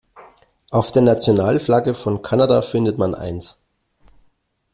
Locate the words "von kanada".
1.93-2.63